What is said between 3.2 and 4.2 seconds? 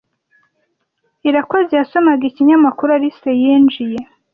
yinjiye.